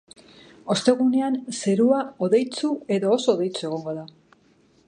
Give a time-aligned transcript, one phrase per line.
[0.75, 4.09] Ostegunean, zerua hodeitsu edo oso hodeitsu egongo da.